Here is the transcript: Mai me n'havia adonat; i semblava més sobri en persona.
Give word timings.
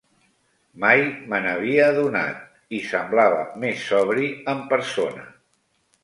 Mai 0.83 1.01
me 1.33 1.41
n'havia 1.41 1.83
adonat; 1.89 2.39
i 2.77 2.79
semblava 2.91 3.43
més 3.65 3.83
sobri 3.91 4.31
en 4.55 4.63
persona. 4.73 5.27